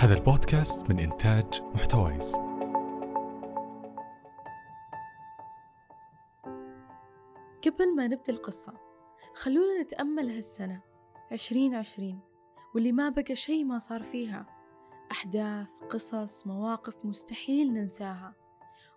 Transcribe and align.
هذا 0.00 0.14
البودكاست 0.14 0.90
من 0.90 0.98
إنتاج 0.98 1.62
محتويس. 1.74 2.36
قبل 7.64 7.96
ما 7.96 8.06
نبدأ 8.06 8.32
القصة 8.32 8.74
خلونا 9.34 9.82
نتأمل 9.82 10.30
هالسنة 10.30 10.82
عشرين 11.32 11.74
عشرين 11.74 12.20
واللي 12.74 12.92
ما 12.92 13.08
بقى 13.08 13.34
شي 13.34 13.64
ما 13.64 13.78
صار 13.78 14.02
فيها. 14.02 14.46
أحداث 15.10 15.82
قصص 15.90 16.46
مواقف 16.46 16.94
مستحيل 17.04 17.72
ننساها. 17.72 18.34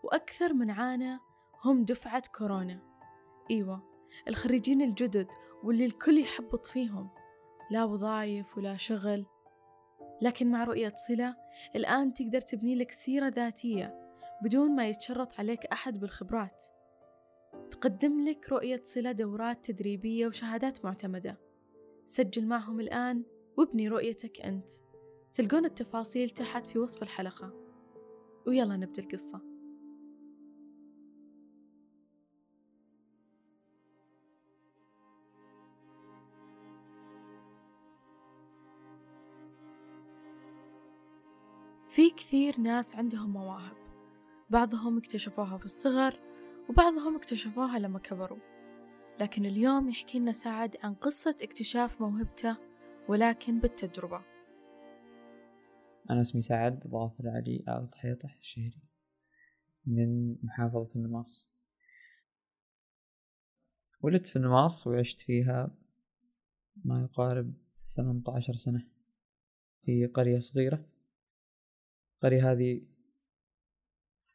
وأكثر 0.04 0.54
من 0.54 0.72
عانى 0.72 1.20
هم 1.66 1.86
دفعة 1.86 2.24
كورونا. 2.38 2.80
إيوة 3.52 3.84
الخريجين 4.28 4.82
الجدد 4.82 5.28
واللي 5.64 5.86
الكل 5.86 6.20
يحبط 6.20 6.66
فيهم. 6.66 7.10
لا 7.72 7.84
وظايف 7.84 8.58
ولا 8.58 8.78
شغل 8.78 9.26
لكن 10.22 10.52
مع 10.52 10.64
رؤية 10.64 10.94
صلة 10.96 11.36
الآن 11.76 12.14
تقدر 12.14 12.42
تبني 12.42 12.76
لك 12.76 12.92
سيرة 12.92 13.28
ذاتية 13.28 14.00
بدون 14.44 14.76
ما 14.76 14.90
يتشرط 14.90 15.40
عليك 15.40 15.66
أحد 15.66 16.00
بالخبرات. 16.00 16.66
تقدم 17.72 18.28
لك 18.28 18.50
رؤية 18.52 18.82
صلة 18.84 19.12
دورات 19.12 19.66
تدريبية 19.66 20.28
وشهادات 20.28 20.86
معتمدة. 20.86 21.38
سجل 22.06 22.46
معهم 22.46 22.80
الآن 22.80 23.24
وابني 23.58 23.88
رؤيتك 23.88 24.42
أنت. 24.42 24.70
تلقون 25.34 25.66
التفاصيل 25.66 26.30
تحت 26.30 26.66
في 26.66 26.80
وصف 26.80 27.04
الحلقة. 27.04 27.54
ويلا 28.48 28.78
نبدأ 28.78 29.02
القصة. 29.02 29.53
في 41.94 42.10
كثير 42.10 42.60
ناس 42.60 42.96
عندهم 42.96 43.30
مواهب. 43.30 43.78
بعضهم 44.50 44.98
اكتشفوها 44.98 45.58
في 45.58 45.66
الصغر 45.66 46.20
وبعضهم 46.70 47.16
اكتشفوها 47.16 47.80
لما 47.80 48.00
كبروا. 48.00 48.40
لكن 49.20 49.46
اليوم 49.46 49.90
يحكي 49.90 50.20
لنا 50.20 50.32
سعد 50.32 50.78
عن 50.84 50.94
قصة 50.94 51.38
اكتشاف 51.42 52.02
موهبته 52.02 52.58
ولكن 53.10 53.60
بالتجربة. 53.60 54.26
أنا 56.10 56.22
اسمي 56.22 56.42
سعد 56.42 56.88
ظافر 56.88 57.30
علي 57.30 57.64
آل 57.68 57.90
طحيطح 57.90 58.36
الشهري 58.36 58.82
من 59.86 60.36
محافظة 60.44 60.96
النماص. 60.96 61.52
ولدت 64.02 64.28
في 64.28 64.36
النماص 64.36 64.88
وعشت 64.88 65.20
فيها 65.20 65.76
ما 66.86 67.02
يقارب 67.02 67.54
ثمانية 67.90 68.24
عشر 68.28 68.54
سنة 68.54 68.88
في 69.86 70.06
قرية 70.06 70.40
صغيرة. 70.40 70.93
القرية 72.24 72.52
هذه 72.52 72.82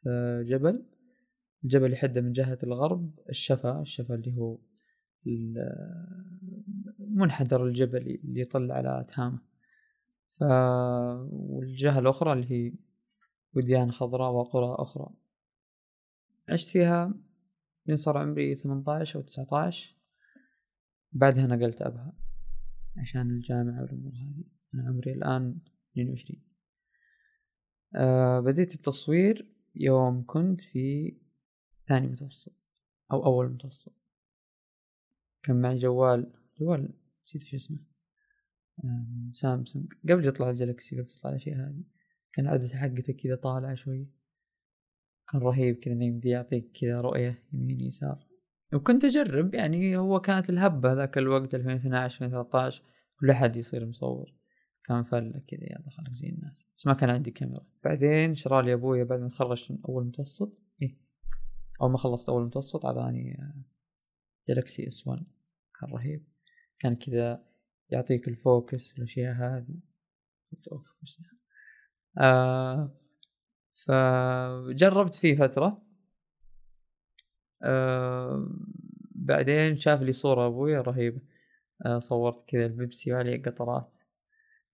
في 0.03 0.43
جبل. 0.47 0.85
الجبل 1.63 1.93
يحد 1.93 2.17
من 2.17 2.31
جهة 2.31 2.57
الغرب 2.63 3.19
الشفا 3.29 3.81
الشفا 3.81 4.15
اللي 4.15 4.37
هو 4.37 4.57
منحدر 6.99 7.67
الجبلي 7.67 8.15
اللي 8.15 8.41
يطل 8.41 8.71
على 8.71 9.05
تهامة 9.07 9.39
ف... 10.39 10.43
والجهة 11.31 11.99
الأخرى 11.99 12.33
اللي 12.33 12.51
هي 12.51 12.73
وديان 13.53 13.91
خضراء 13.91 14.31
وقرى 14.31 14.75
أخرى. 14.79 15.09
عشت 16.49 16.69
فيها 16.69 17.13
من 17.85 17.95
صار 17.95 18.17
عمري 18.17 18.55
ثمانية 18.55 19.05
أو 19.15 19.21
تسعة 19.21 19.71
بعدها 21.11 21.47
نقلت 21.47 21.81
أبها 21.81 22.13
عشان 22.97 23.29
الجامعة 23.29 23.81
والأمور 23.81 24.13
هذه. 24.13 24.43
أنا 24.73 24.87
عمري 24.87 25.13
الآن 25.13 25.59
اثنين 25.91 26.09
وعشرين. 26.09 26.48
آه 27.95 28.39
بديت 28.39 28.75
التصوير 28.75 29.51
يوم 29.75 30.23
كنت 30.27 30.61
في 30.61 31.17
ثاني 31.87 32.07
متوسط 32.07 32.53
أو 33.11 33.25
أول 33.25 33.49
متوسط. 33.49 33.93
كان 35.43 35.61
معي 35.61 35.77
جوال 35.77 36.33
جوال 36.59 36.93
نسيت 37.25 37.43
شو 37.43 37.55
اسمه. 37.55 37.79
سامسونج. 39.31 39.93
قبل 40.09 40.27
يطلع 40.27 40.49
الجالكسي 40.49 40.95
قبل 40.95 41.05
تطلع 41.05 41.31
الأشياء 41.31 41.57
هذه. 41.57 41.83
كان 42.33 42.45
العدسة 42.45 42.77
حقته 42.77 43.13
كذا 43.13 43.35
طالعة 43.35 43.75
شوي. 43.75 44.07
كان 45.31 45.41
رهيب 45.41 45.75
كذا 45.75 45.93
إنه 45.93 46.05
يمدي 46.05 46.29
يعطيك 46.29 46.71
كذا 46.81 47.01
رؤية 47.01 47.43
يمين 47.53 47.79
يسار. 47.79 48.27
وكنت 48.73 49.05
أجرب 49.05 49.53
يعني 49.53 49.97
هو 49.97 50.21
كانت 50.21 50.49
الهبة 50.49 50.93
ذاك 50.93 51.17
الوقت 51.17 51.55
2012 51.55 52.25
2013 52.25 52.83
كل 53.19 53.29
أحد 53.29 53.57
يصير 53.57 53.85
مصور. 53.85 54.38
كان 54.85 55.03
فلة 55.03 55.41
كذا 55.47 55.63
يلا 55.63 55.89
خليك 55.89 56.13
زي 56.13 56.29
الناس. 56.29 56.67
بس 56.77 56.87
ما 56.87 56.93
كان 56.93 57.09
عندي 57.09 57.31
كاميرا. 57.31 57.65
بعدين 57.83 58.35
شرى 58.35 58.65
لي 58.65 58.73
ابويا 58.73 59.03
بعد 59.03 59.19
ما 59.19 59.29
تخرجت 59.29 59.71
من 59.71 59.77
أول 59.89 60.05
متوسط. 60.05 60.57
إيه. 60.81 60.97
أول 61.81 61.91
ما 61.91 61.97
خلصت 61.97 62.29
أول 62.29 62.45
متوسط 62.45 62.85
اعطاني 62.85 63.37
Galaxy 64.47 64.87
S 64.87 65.07
1 65.07 65.23
كان 65.79 65.89
رهيب. 65.89 66.27
كان 66.79 66.95
كذا 66.95 67.43
يعطيك 67.89 68.27
ال 68.27 68.39
focus 68.39 68.97
الاشياء 68.97 69.35
هذه. 69.35 69.79
آه 72.17 72.95
فجربت 73.85 75.15
فيه 75.15 75.35
فترة. 75.35 75.81
آه 77.63 78.49
بعدين 79.11 79.77
شاف 79.77 80.01
لي 80.01 80.11
صورة 80.11 80.47
ابويا 80.47 80.81
رهيبة. 80.81 81.21
آه 81.85 81.99
صورت 81.99 82.49
كذا 82.49 82.65
البيبسي 82.65 83.13
وعليه 83.13 83.41
قطرات. 83.41 83.97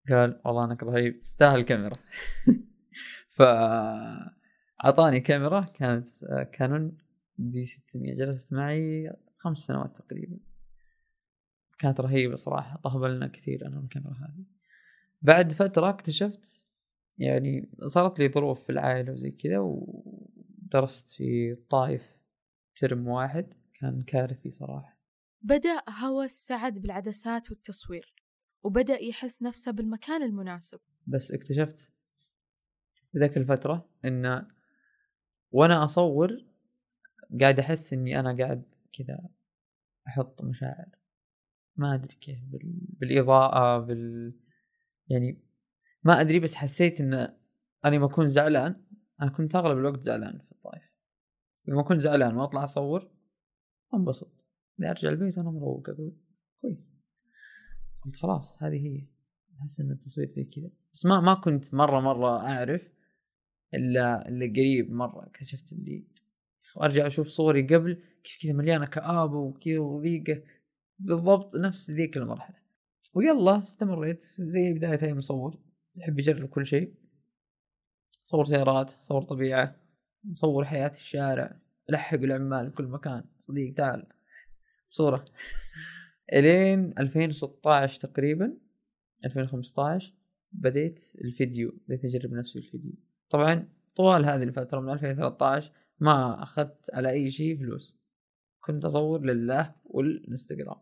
قال 0.10 0.42
والله 0.46 0.66
انك 0.66 0.84
رهيب 0.84 1.20
تستاهل 1.20 1.62
كاميرا. 1.62 1.96
ف 3.36 3.42
أعطاني 4.86 5.20
كاميرا 5.20 5.62
كانت 5.62 6.08
كانون 6.54 6.98
دي 7.38 7.66
600 7.66 8.16
جلست 8.16 8.54
معي 8.54 9.14
خمس 9.38 9.58
سنوات 9.58 9.98
تقريبا. 9.98 10.38
كانت 11.80 12.02
رهيبة 12.02 12.36
صراحة 12.36 12.80
طهبلنا 12.84 13.28
كثير 13.28 13.68
أنا 13.68 13.78
والكاميرا 13.80 14.14
هذه. 14.14 14.46
بعد 15.22 15.52
فترة 15.52 15.90
اكتشفت 15.90 16.68
يعني 17.18 17.70
صارت 17.86 18.20
لي 18.20 18.30
ظروف 18.30 18.64
في 18.64 18.72
العائلة 18.72 19.14
وزي 19.14 19.32
كذا 19.32 19.60
ودرست 19.60 21.10
في 21.10 21.52
الطائف 21.52 22.18
ترم 22.76 23.08
واحد 23.08 23.54
كان 23.74 24.04
كارثي 24.04 24.52
صراحة. 24.52 25.00
بدأ 25.42 25.82
هوس 26.04 26.32
سعد 26.32 26.80
بالعدسات 26.80 27.52
والتصوير. 27.52 28.15
وبدأ 28.66 29.02
يحس 29.02 29.44
نفسه 29.44 29.72
بالمكان 29.72 30.24
المناسب. 30.24 30.80
بس 31.08 31.32
اكتشفت 31.32 31.94
ذاك 33.18 33.38
الفترة 33.38 33.90
إن 34.06 34.48
وأنا 35.52 35.84
أصور 35.84 36.46
قاعد 37.42 37.60
أحس 37.60 37.94
إني 37.94 38.20
أنا 38.20 38.38
قاعد 38.38 38.76
كذا 38.94 39.30
أحط 40.08 40.42
مشاعر. 40.42 40.90
ما 41.76 41.96
أدري 41.96 42.16
كيف 42.16 42.40
بال... 42.44 42.80
بالإضاءة 42.88 43.80
بال 43.80 44.34
يعني 45.08 45.42
ما 46.04 46.22
أدري 46.22 46.40
بس 46.40 46.56
حسيت 46.56 47.02
إن 47.02 47.14
أنا 47.86 47.98
ما 47.98 48.06
أكون 48.06 48.30
زعلان 48.30 48.86
أنا 49.22 49.30
كنت 49.32 49.56
أغلب 49.56 49.78
الوقت 49.78 50.02
زعلان 50.02 50.40
في 50.40 50.52
الطائف 50.52 50.84
لما 51.68 51.84
كنت 51.84 52.02
زعلان 52.02 52.38
وأطلع 52.38 52.64
أصور 52.64 53.12
أنبسط. 53.94 54.46
أرجع 54.84 55.10
البيت 55.10 55.38
وأنا 55.38 55.52
مروق 55.52 55.90
أقول 55.90 56.18
كويس. 56.62 57.05
قلت 58.06 58.16
خلاص 58.16 58.64
هذه 58.64 58.88
هي. 58.88 59.08
أحس 59.62 59.80
إن 59.80 59.92
التصوير 59.92 60.30
زي 60.30 60.44
كذا. 60.44 60.70
بس 60.94 61.06
ما 61.06 61.20
ما 61.20 61.34
كنت 61.34 61.74
مرة 61.74 62.00
مرة 62.00 62.40
أعرف 62.40 62.82
إلا 63.74 64.28
إلا 64.30 64.46
قريب 64.46 64.92
مرة 64.92 65.28
اكتشفت 65.28 65.74
اللي 65.74 66.08
أرجع 66.82 67.08
أشوف 67.08 67.28
صوري 67.28 67.62
قبل 67.62 68.04
كيف 68.24 68.38
كذا 68.42 68.54
مليانة 68.54 68.86
كآبه 68.86 69.38
وكذا 69.38 69.80
وضيقة. 69.80 70.44
بالضبط 71.00 71.56
نفس 71.56 71.92
ذيك 71.92 72.18
المرحلة. 72.18 72.58
ويلا 73.14 73.64
استمريت 73.64 74.22
زي 74.22 74.74
بداية 74.74 75.00
أي 75.04 75.14
مصور. 75.14 75.60
يحب 75.96 76.20
يجرب 76.20 76.50
كل 76.50 76.66
شيء. 76.66 76.94
صور 78.24 78.46
سيارات 78.46 78.92
صور 79.02 79.22
طبيعة 79.22 79.76
صور 80.34 80.66
حياة 80.66 80.92
الشارع. 80.96 81.60
لحق 81.90 82.18
العمال 82.18 82.70
في 82.70 82.76
كل 82.76 82.88
مكان. 82.88 83.24
صديق 83.40 83.74
تعال. 83.74 84.08
صورة. 84.90 85.26
إلين 86.34 86.94
2016 87.00 88.00
تقريبا 88.00 88.58
2015 89.26 90.14
بديت 90.52 91.14
الفيديو 91.22 91.80
بديت 91.88 92.06
أجرب 92.06 92.34
نفسي 92.34 92.60
الفيديو. 92.60 92.94
طبعا 93.30 93.68
طوال 93.96 94.26
هذه 94.26 94.44
الفترة 94.44 94.80
من 94.80 94.90
2013 94.90 95.72
ما 96.00 96.44
أخذت 96.44 96.90
على 96.94 97.10
أي 97.10 97.32
شيء 97.32 97.58
فلوس. 97.58 97.98
كنت 98.60 98.86
أصور 98.86 99.22
لله 99.22 99.76
والإنستغرام. 99.86 100.82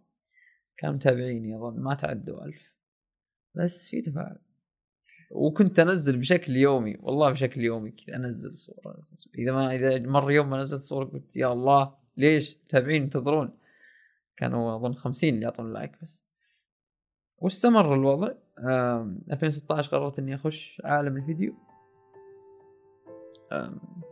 كان 0.78 0.94
متابعيني 0.94 1.56
أظن 1.56 1.80
ما 1.80 1.94
تعدوا 1.94 2.46
ألف. 2.46 2.74
بس 3.56 3.90
في 3.90 4.02
تفاعل. 4.02 4.40
وكنت 5.32 5.80
أنزل 5.80 6.18
بشكل 6.18 6.56
يومي 6.56 6.98
والله 7.00 7.32
بشكل 7.32 7.62
يومي 7.62 7.92
كذا 7.92 8.16
أنزل 8.16 8.56
صورة 8.56 9.02
إذا 9.38 9.52
ما 9.52 9.76
إذا 9.76 10.00
مر 10.00 10.32
يوم 10.32 10.50
ما 10.50 10.58
نزلت 10.58 10.82
صورة 10.82 11.06
قلت 11.06 11.36
يا 11.36 11.54
الله 11.54 11.96
ليش؟ 12.18 12.58
متابعين 12.66 13.04
ينتظرون 13.04 13.58
كانوا 14.38 14.76
أظن 14.76 14.94
خمسين 14.94 15.34
اللي 15.34 15.46
يعطون 15.46 15.74
لايك 15.74 15.92
بس. 16.02 16.26
واستمر 17.38 17.94
الوضع. 17.94 18.32
آم، 18.60 19.22
2016 19.34 19.92
قررت 19.92 20.20
إني 20.20 20.36
أخش 20.36 20.82
عالم 20.86 21.18
الفيديو. 21.18 21.54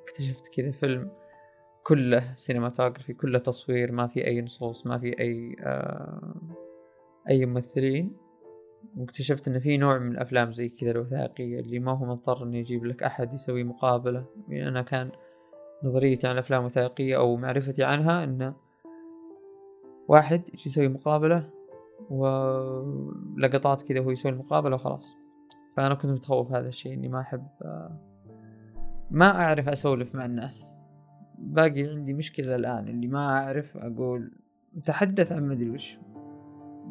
اكتشفت 0.03 0.47
كذا 0.47 0.71
فيلم 0.71 1.11
كله 1.83 2.33
سينماتوجرافي 2.37 3.13
كله 3.13 3.39
تصوير 3.39 3.91
ما 3.91 4.07
في 4.07 4.27
أي 4.27 4.41
نصوص 4.41 4.87
ما 4.87 4.99
في 4.99 5.19
أي 5.19 5.55
أي 7.29 7.45
ممثلين. 7.45 8.17
واكتشفت 8.97 9.47
إن 9.47 9.59
في 9.59 9.77
نوع 9.77 9.97
من 9.97 10.11
الأفلام 10.11 10.51
زي 10.51 10.69
كذا 10.69 10.91
الوثائقية 10.91 11.59
اللي 11.59 11.79
ما 11.79 11.91
هو 11.91 12.05
مضطر 12.05 12.43
انه 12.43 12.57
يجيب 12.57 12.85
لك 12.85 13.03
أحد 13.03 13.33
يسوي 13.33 13.63
مقابلة. 13.63 14.25
يعني 14.49 14.67
أنا 14.67 14.81
كان 14.81 15.11
نظريتي 15.83 16.27
عن 16.27 16.33
الأفلام 16.33 16.59
الوثائقية 16.59 17.17
أو 17.17 17.35
معرفتي 17.37 17.83
عنها 17.83 18.23
إنه 18.23 18.55
واحد 20.11 20.41
يجي 20.49 20.63
يسوي 20.65 20.87
مقابلة 20.87 21.49
ولقطات 22.09 23.81
كذا 23.81 23.99
وهو 23.99 24.11
يسوي 24.11 24.31
المقابلة 24.31 24.75
وخلاص. 24.75 25.15
فأنا 25.77 25.95
كنت 25.95 26.11
متخوف 26.11 26.51
هذا 26.51 26.67
الشيء 26.67 26.93
إني 26.93 27.07
ما 27.07 27.19
أحب 27.19 27.47
ما 29.11 29.41
أعرف 29.41 29.69
أسولف 29.69 30.15
مع 30.15 30.25
الناس. 30.25 30.81
باقي 31.37 31.83
عندي 31.83 32.13
مشكلة 32.13 32.55
الآن 32.55 32.87
اللي 32.87 33.07
ما 33.07 33.29
أعرف 33.29 33.77
أقول 33.77 34.31
تحدث 34.85 35.31
عن 35.31 35.47
مدري 35.47 35.69
وش. 35.69 35.97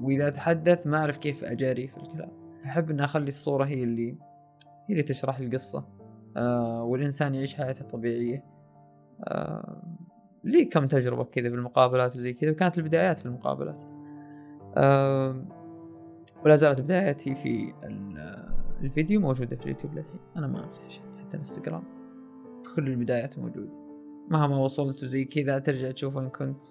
وإذا 0.02 0.30
تحدث 0.30 0.86
ما 0.86 0.98
أعرف 0.98 1.18
كيف 1.18 1.44
أجاري 1.44 1.88
في 1.88 1.96
الكلام. 1.96 2.30
أحب 2.64 2.90
ان 2.90 3.00
أخلي 3.00 3.28
الصورة 3.28 3.64
هي 3.64 3.82
اللي 3.82 4.10
هي 4.86 4.90
اللي 4.90 5.02
تشرح 5.02 5.38
القصة. 5.38 5.88
آه 6.36 6.82
والإنسان 6.82 7.34
يعيش 7.34 7.54
حياته 7.54 7.80
الطبيعيه 7.80 8.44
آه 9.24 9.82
لي 10.44 10.64
كم 10.64 10.86
تجربة 10.86 11.24
كذا 11.24 11.48
بالمقابلات 11.48 12.16
وزي 12.16 12.32
كذا 12.32 12.50
وكانت 12.50 12.78
البدايات 12.78 13.18
في 13.18 13.26
المقابلات. 13.26 13.90
آه 14.76 15.44
ولا 16.44 16.56
زالت 16.56 16.80
بداياتي 16.80 17.34
في 17.34 17.74
ال- 17.84 18.50
الفيديو 18.80 19.20
موجودة 19.20 19.56
في 19.56 19.62
اليوتيوب 19.62 19.94
للحين. 19.94 20.20
أنا 20.36 20.46
ما 20.46 20.64
أمسح 20.64 20.88
شيء 20.90 21.02
حتى 21.18 21.34
الإنستغرام. 21.34 21.84
كل 22.76 22.88
البدايات 22.88 23.38
موجودة. 23.38 23.72
مهما 24.28 24.58
وصلت 24.58 25.02
وزي 25.02 25.24
كذا 25.24 25.58
ترجع 25.58 25.90
تشوف 25.90 26.16
وين 26.16 26.28
كنت. 26.28 26.62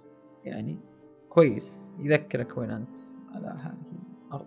يعني 0.44 0.80
كويس 1.30 1.92
يذكرك 2.00 2.57
وين 2.57 2.71
أنت 2.71 2.95
على 3.36 3.48
هذه 3.48 3.77
الأرض. 4.27 4.45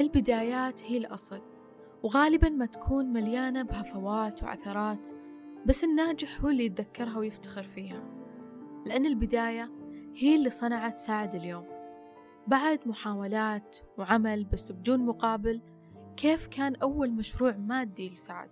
البدايات 0.00 0.84
هي 0.84 0.98
الأصل. 0.98 1.55
وغالبا 2.06 2.48
ما 2.48 2.66
تكون 2.66 3.12
مليانة 3.12 3.62
بهفوات 3.62 4.42
وعثرات 4.42 5.08
بس 5.66 5.84
الناجح 5.84 6.40
هو 6.40 6.48
اللي 6.48 6.64
يتذكرها 6.64 7.18
ويفتخر 7.18 7.62
فيها 7.62 8.02
لأن 8.86 9.06
البداية 9.06 9.70
هي 10.14 10.36
اللي 10.36 10.50
صنعت 10.50 10.98
سعد 10.98 11.34
اليوم. 11.34 11.64
بعد 12.46 12.78
محاولات 12.86 13.76
وعمل 13.98 14.44
بس 14.44 14.72
بدون 14.72 15.06
مقابل 15.06 15.60
كيف 16.16 16.46
كان 16.46 16.76
أول 16.76 17.10
مشروع 17.10 17.56
مادي 17.56 18.10
لسعد؟ 18.10 18.50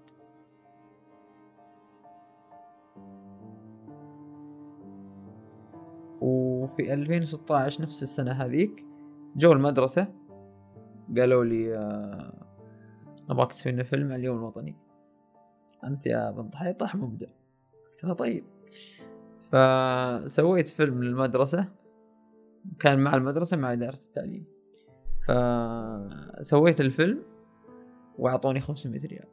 وفي 6.20 6.94
2016 6.94 7.82
نفس 7.82 8.02
السنة 8.02 8.32
هذيك 8.32 8.86
جو 9.36 9.52
المدرسة 9.52 10.14
قالوا 11.16 11.44
لي 11.44 11.76
آه، 11.78 12.43
نبغاك 13.30 13.50
تسوي 13.50 13.72
لنا 13.72 13.82
فيلم 13.82 14.12
عن 14.12 14.18
اليوم 14.18 14.38
الوطني. 14.38 14.76
أنت 15.84 16.06
يا 16.06 16.30
بنت 16.30 16.54
حيطح 16.54 16.96
مبدع. 16.96 17.26
قلت 17.92 18.04
لها 18.04 18.14
طيب. 18.14 18.44
فسويت 19.52 20.68
فيلم 20.68 21.02
للمدرسة. 21.02 21.68
كان 22.80 22.98
مع 22.98 23.14
المدرسة 23.14 23.56
مع 23.56 23.72
إدارة 23.72 23.98
التعليم. 24.06 24.44
فسويت 25.26 26.80
الفيلم 26.80 27.22
وأعطوني 28.18 28.60
500 28.60 29.06
ريال. 29.06 29.28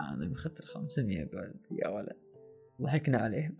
أنا 0.00 0.32
أخذت 0.32 0.60
ال 0.60 0.66
500 0.66 1.24
قلت 1.24 1.72
يا 1.72 1.88
ولد. 1.88 2.16
ضحكنا 2.82 3.18
عليهم. 3.18 3.56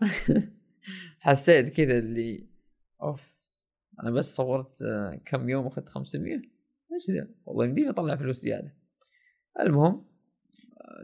حسيت 1.19 1.69
كذا 1.69 1.97
اللي 1.97 2.47
أوف. 3.01 3.37
أنا 4.03 4.11
بس 4.11 4.35
صورت 4.35 4.83
كم 5.25 5.49
يوم 5.49 5.67
أخذت 5.67 5.89
500 5.89 6.35
إيش 6.93 7.11
ذا 7.11 7.27
والله 7.45 7.65
يمديني 7.65 7.89
أطلع 7.89 8.15
فلوس 8.15 8.41
زيادة. 8.41 8.73
المهم 9.59 10.03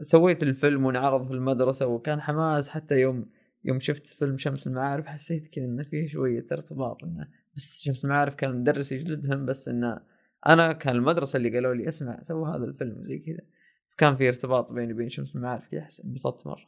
سويت 0.00 0.42
الفيلم 0.42 0.84
وانعرض 0.84 1.26
في 1.26 1.32
المدرسة 1.34 1.86
وكان 1.86 2.20
حماس 2.20 2.68
حتى 2.68 2.94
يوم 2.94 3.26
يوم 3.64 3.80
شفت 3.80 4.06
فيلم 4.06 4.38
شمس 4.38 4.66
المعارف 4.66 5.06
حسيت 5.06 5.46
كذا 5.46 5.64
إنه 5.64 5.82
فيه 5.82 6.08
شوية 6.08 6.46
ارتباط 6.52 7.04
إنه 7.04 7.28
بس 7.56 7.80
شمس 7.80 8.04
المعارف 8.04 8.34
كان 8.34 8.50
المدرس 8.50 8.92
يجلدهم 8.92 9.46
بس 9.46 9.68
إنه 9.68 10.00
أنا 10.46 10.72
كان 10.72 10.96
المدرسة 10.96 11.36
اللي 11.36 11.54
قالوا 11.54 11.74
لي 11.74 11.88
اسمع 11.88 12.22
سووا 12.22 12.48
هذا 12.48 12.64
الفيلم 12.64 13.04
زي 13.04 13.18
كذا. 13.18 13.40
فكان 13.88 14.16
في 14.16 14.28
ارتباط 14.28 14.72
بيني 14.72 14.92
وبين 14.92 15.08
شمس 15.08 15.36
المعارف 15.36 15.68
كذا 15.68 15.88
انبسطت 16.04 16.46
مرة. 16.46 16.66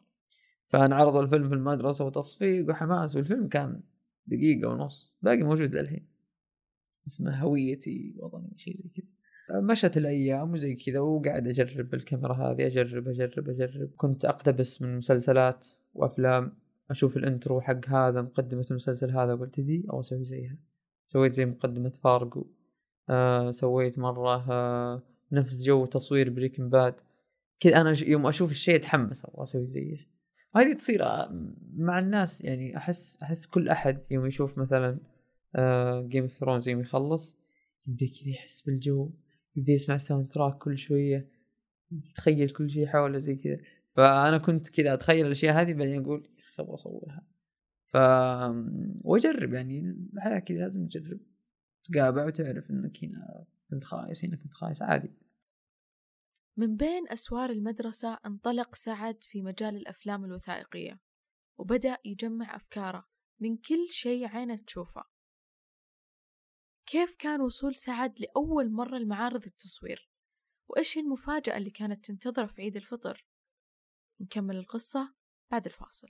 فانعرض 0.67 1.17
الفيلم 1.17 1.49
في 1.49 1.55
المدرسة 1.55 2.05
وتصفيق 2.05 2.71
وحماس 2.71 3.17
والفيلم 3.17 3.49
كان 3.49 3.81
دقيقة 4.27 4.69
ونص 4.69 5.17
باقي 5.23 5.43
موجود 5.43 5.75
للحين. 5.75 6.07
اسمه 7.07 7.37
هويتي 7.37 8.15
وطني 8.19 8.53
شيء 8.57 8.81
زي 8.83 8.89
كذا. 8.89 9.16
مشت 9.51 9.97
الأيام 9.97 10.53
وزي 10.53 10.75
كذا 10.75 11.01
وقاعد 11.01 11.47
أجرب 11.47 11.91
بالكاميرا 11.91 12.35
هذه 12.35 12.67
أجرب 12.67 13.09
أجرب 13.09 13.49
أجرب. 13.49 13.91
كنت 13.97 14.25
أقتبس 14.25 14.83
من 14.83 14.97
مسلسلات 14.99 15.67
وأفلام 15.95 16.53
أشوف 16.91 17.17
ال 17.17 17.24
intro 17.24 17.61
حق 17.61 17.89
هذا 17.89 18.23
مقدمة 18.23 18.67
المسلسل 18.71 19.11
هذا 19.11 19.35
قلت 19.35 19.61
دي 19.61 19.87
أو 19.91 20.01
أسوي 20.01 20.25
زيها. 20.25 20.57
سويت 21.07 21.33
زي 21.35 21.47
مقدمة 21.47 21.89
فارجو. 21.91 22.47
آه 23.11 23.51
سويت 23.51 23.99
مرة 23.99 24.51
آه 24.53 25.03
نفس 25.33 25.65
جو 25.65 25.87
تصوير 25.87 26.31
Breaking 26.31 26.69
Bad. 26.69 26.95
كذا 27.61 27.81
أنا 27.81 27.95
ش- 27.95 28.03
يوم 28.03 28.27
أشوف 28.27 28.51
الشيء 28.51 28.77
أتحمس 28.77 29.25
أبغى 29.25 29.43
أسوي 29.43 29.67
زيه. 29.67 30.17
وهذه 30.55 30.73
تصير 30.73 31.03
مع 31.77 31.99
الناس 31.99 32.45
يعني 32.45 32.77
أحس 32.77 33.19
أحس 33.23 33.47
كل 33.47 33.69
أحد 33.69 33.99
يوم 34.11 34.27
يشوف 34.27 34.59
مثلا 34.59 34.99
Game 36.09 36.23
of 36.23 36.33
Thrones 36.33 36.69
يوم 36.69 36.81
يخلص 36.81 37.39
يبدأ 37.87 38.07
كذا 38.07 38.29
يحس 38.31 38.61
بالجو. 38.61 39.11
يبدا 39.57 39.73
يسمع 39.73 39.95
ال 39.95 40.29
soundtrack 40.29 40.59
كل 40.59 40.79
شوية 40.79 41.31
يتخيل 41.91 42.51
كل 42.51 42.71
شيء 42.71 42.87
حوله 42.87 43.19
زي 43.19 43.37
كذا. 43.37 43.59
فأنا 43.97 44.39
كنت 44.39 44.69
كذا 44.69 44.95
أتخيل 44.95 45.27
الأشياء 45.27 45.61
هذه 45.61 45.73
بعدين 45.73 46.03
أقول 46.03 46.29
أبغى 46.59 46.75
أصورها. 46.75 47.27
ف 47.87 47.97
وأجرب 49.05 49.55
يعني 49.55 50.09
الحياة 50.15 50.39
كذا 50.39 50.59
لازم 50.59 50.87
تجرب. 50.87 51.21
تقابع 51.85 52.27
وتعرف 52.27 52.71
إنك 52.71 53.05
هنا 53.05 53.47
كنت 53.71 53.85
خايس 53.85 54.25
هنا 54.25 54.37
كنت 54.37 54.53
خايس 54.53 54.83
عادي. 54.83 55.11
من 56.57 56.77
بين 56.77 57.09
أسوار 57.09 57.51
المدرسة 57.51 58.19
انطلق 58.27 58.75
سعد 58.75 59.25
في 59.25 59.43
مجال 59.43 59.77
الأفلام 59.77 60.25
الوثائقية 60.25 61.01
وبدأ 61.59 61.97
يجمع 62.05 62.57
أفكاره 62.57 63.05
من 63.41 63.57
كل 63.57 63.87
شيء 63.91 64.27
عينه 64.27 64.57
تشوفه. 64.57 65.05
كيف 66.87 67.17
كان 67.19 67.41
وصول 67.41 67.77
سعد 67.77 68.21
لأول 68.21 68.73
مرة 68.73 68.99
لمعارض 68.99 69.45
التصوير؟ 69.45 70.11
وإيش 70.69 70.99
هي 70.99 71.03
المفاجأة 71.03 71.57
اللي 71.57 71.71
كانت 71.71 72.05
تنتظره 72.05 72.47
في 72.47 72.63
عيد 72.63 72.77
الفطر؟ 72.77 73.27
نكمل 74.21 74.57
القصة 74.57 75.15
بعد 75.51 75.67
الفاصل 75.67 76.09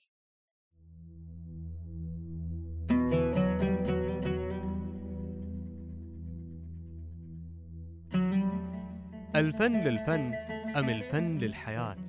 الفن 9.37 9.85
للفن 9.85 10.35
أم 10.77 10.89
الفن 10.89 11.39
للحياة؟ 11.39 12.05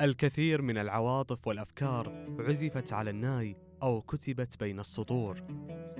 الكثير 0.00 0.62
من 0.62 0.78
العواطف 0.78 1.46
والأفكار 1.46 2.26
عزفت 2.38 2.92
على 2.92 3.10
الناي 3.10 3.63
أو 3.84 4.00
كتبت 4.00 4.60
بين 4.60 4.80
السطور 4.80 5.42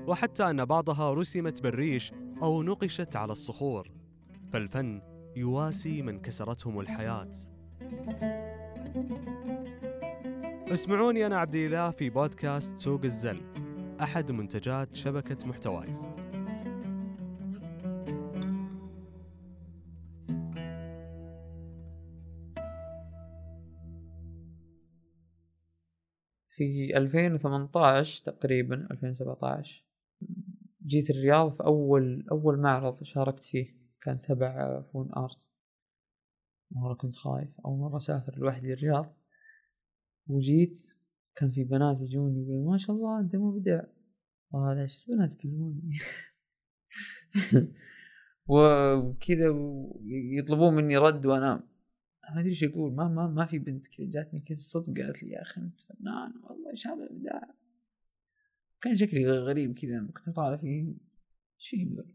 وحتى 0.06 0.50
أن 0.50 0.64
بعضها 0.64 1.14
رسمت 1.14 1.62
بالريش 1.62 2.12
أو 2.42 2.62
نقشت 2.62 3.16
على 3.16 3.32
الصخور 3.32 3.90
فالفن 4.52 5.02
يواسي 5.36 6.02
من 6.02 6.20
كسرتهم 6.20 6.80
الحياة. 6.80 7.32
اسمعوني 10.72 11.26
أنا 11.26 11.38
عبد 11.38 11.54
الإله 11.54 11.90
في 11.90 12.10
بودكاست 12.10 12.78
سوق 12.78 13.00
الزل 13.04 13.40
أحد 14.00 14.32
منتجات 14.32 14.94
شبكة 14.94 15.46
محتوايز. 15.46 16.08
في 26.56 26.96
2018 26.96 28.24
تقريبا 28.24 28.88
2017 28.90 29.84
جيت 30.86 31.10
الرياض 31.10 31.52
في 31.56 31.64
أول 31.64 32.26
أول 32.30 32.58
معرض 32.58 33.02
شاركت 33.02 33.42
فيه 33.42 33.74
كان 34.02 34.20
تبع 34.20 34.82
فون 34.82 35.12
آرت. 35.16 35.38
مرة 36.70 36.94
كنت 36.94 37.16
خايف 37.16 37.60
أول 37.64 37.78
مرة 37.78 37.96
أسافر 37.96 38.38
لوحدي 38.38 38.72
الرياض. 38.72 39.16
وجيت 40.26 40.78
كان 41.36 41.50
في 41.50 41.64
بنات 41.64 42.00
يجوني 42.00 42.42
يقولون 42.42 42.72
ما 42.72 42.78
شاء 42.78 42.96
الله 42.96 43.20
أنت 43.20 43.36
مبدع 43.36 43.82
والله 44.50 44.74
ليش 44.74 45.08
البنات 45.08 45.32
يكلموني 45.32 45.98
وكذا 48.48 49.46
يطلبون 50.38 50.74
مني 50.74 50.96
رد 50.96 51.26
وأنا 51.26 51.68
ما 52.30 52.40
أدري 52.40 52.50
إيش 52.50 52.62
يقول 52.62 52.92
ما 52.92 53.08
ما 53.08 53.26
ما 53.26 53.46
في 53.46 53.58
بنت 53.58 53.86
كذا 53.86 54.06
جاتني 54.06 54.40
كذا 54.40 54.60
صدق 54.60 55.00
قالت 55.00 55.22
لي 55.22 55.30
يا 55.30 55.42
أخي 55.42 55.60
أنت 55.60 55.80
فنان 55.80 56.32
والله 56.42 56.70
إيش 56.70 56.86
هذا 56.86 57.04
الابداع 57.04 57.54
كان 58.80 58.96
شكلي 58.96 59.30
غريب 59.30 59.78
كذا 59.78 60.06
كنت 60.16 60.36
طالع 60.36 60.56
فيه 60.56 60.94
شيء 61.58 61.88
ذول 61.88 62.14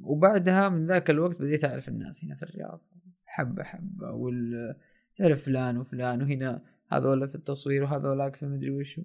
وبعدها 0.00 0.68
من 0.68 0.86
ذاك 0.86 1.10
الوقت 1.10 1.42
بديت 1.42 1.64
أعرف 1.64 1.88
الناس 1.88 2.24
هنا 2.24 2.34
في 2.34 2.42
الرياض. 2.42 2.80
حبة 3.24 3.62
حبة 3.62 4.12
وال 4.12 4.76
تعرف 5.16 5.44
فلان 5.44 5.78
وفلان 5.78 6.22
وهنا 6.22 6.62
هذولا 6.88 7.26
في 7.26 7.34
التصوير 7.34 7.82
وهذولاك 7.82 8.36
في 8.36 8.46
مدري 8.46 8.70
وشو 8.70 9.02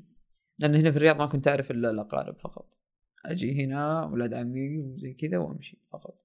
لأن 0.60 0.76
هنا 0.76 0.92
في 0.92 0.98
الرياض 0.98 1.18
ما 1.18 1.26
كنت 1.26 1.48
أعرف 1.48 1.72
إلا 1.72 1.90
الأقارب 1.90 2.38
فقط. 2.38 2.78
أجي 3.26 3.66
هنا 3.66 4.06
ولاد 4.06 4.34
عمي 4.34 4.78
وزي 4.80 5.14
كذا 5.14 5.38
وأمشي 5.38 5.78
فقط. 5.92 6.22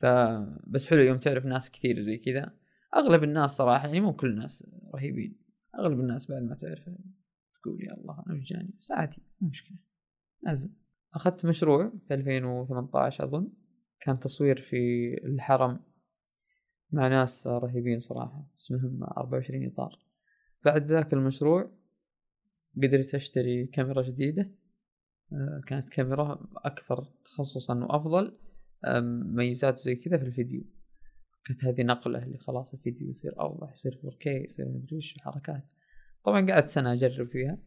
فبس 0.00 0.86
حلو 0.86 1.00
يوم 1.00 1.18
تعرف 1.18 1.46
ناس 1.46 1.70
كثير 1.70 2.00
زي 2.00 2.18
كذا. 2.18 2.52
أغلب 2.96 3.24
الناس 3.24 3.50
صراحة 3.50 3.86
يعني 3.86 4.00
مو 4.00 4.12
كل 4.12 4.30
الناس 4.30 4.70
رهيبين. 4.94 5.38
أغلب 5.78 6.00
الناس 6.00 6.30
بعد 6.30 6.42
ما 6.42 6.54
تعرف 6.54 6.84
تقول 7.54 7.84
يا 7.84 7.94
الله 7.94 8.24
أنا 8.26 8.34
وش 8.34 8.42
جاني؟ 8.42 8.74
بس 8.80 8.90
عادي 8.90 9.22
مو 9.40 9.48
مشكلة. 9.48 9.76
لازم 10.42 10.70
أخذت 11.14 11.46
مشروع 11.46 11.92
في 12.08 12.14
2018 12.14 13.24
أظن. 13.24 13.52
كان 14.00 14.18
تصوير 14.18 14.60
في 14.60 15.14
الحرم 15.24 15.80
مع 16.90 17.08
ناس 17.08 17.46
رهيبين 17.46 18.00
صراحة 18.00 18.50
اسمهم 18.58 19.04
24 19.04 19.66
إطار. 19.66 19.98
بعد 20.64 20.86
ذاك 20.86 21.12
المشروع 21.12 21.70
قدرت 22.76 23.14
أشتري 23.14 23.66
كاميرا 23.66 24.02
جديدة. 24.02 24.50
آه، 25.32 25.60
كانت 25.66 25.88
كاميرا 25.88 26.48
أكثر 26.56 27.04
تخصصا 27.24 27.74
وأفضل. 27.84 28.38
ميزات 29.34 29.78
زي 29.78 29.94
كذا 29.96 30.18
في 30.18 30.24
الفيديو. 30.24 30.64
كانت 31.44 31.64
هذه 31.64 31.82
نقلة 31.82 32.22
اللي 32.22 32.38
خلاص 32.38 32.72
الفيديو 32.74 33.10
يصير 33.10 33.40
أوضح 33.40 33.72
يصير 33.72 34.00
4K 34.04 34.26
يصير 34.26 34.68
مدري 34.68 34.96
وش 34.96 35.16
الحركات. 35.16 35.64
طبعا 36.24 36.46
قعدت 36.50 36.66
سنة 36.66 36.92
أجرب 36.92 37.28
فيها. 37.28 37.58